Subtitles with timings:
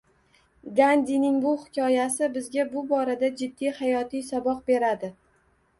[0.79, 5.15] Gandining bu hikoyasi bizga bu borada jiddiy hayotiy saboq beradi